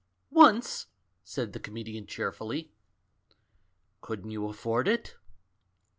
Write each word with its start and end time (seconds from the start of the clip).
"Once," 0.33 0.87
said 1.23 1.53
the 1.53 1.59
comedian 1.59 2.07
cheerfully. 2.07 2.71
"Couldn't 4.01 4.31
you 4.31 4.47
afford 4.49 4.87
it?" 4.87 5.15